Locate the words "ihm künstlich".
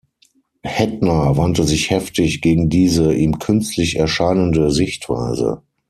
3.13-3.97